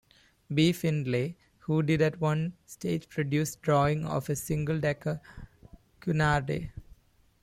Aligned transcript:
B. 0.51 0.71
Findlay, 0.73 1.37
who 1.59 1.83
did 1.83 2.01
at 2.01 2.19
one 2.19 2.53
stage 2.65 3.07
produce 3.07 3.55
drawings 3.57 4.07
of 4.09 4.31
a 4.31 4.35
single-decker 4.35 5.21
Cunarder. 5.99 6.71